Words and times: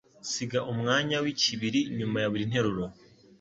Siga 0.31 0.59
umwanya 0.71 1.17
wikibiri 1.25 1.79
nyuma 1.97 2.17
ya 2.23 2.27
buri 2.31 2.45
nteruro. 2.49 2.83